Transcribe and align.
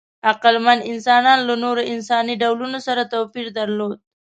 عقلمن 0.29 0.79
انسانان 0.91 1.39
له 1.47 1.55
نورو 1.63 1.81
انساني 1.93 2.33
ډولونو 2.41 2.79
سره 2.87 3.09
توپیر 3.13 3.45
درلود. 3.57 3.97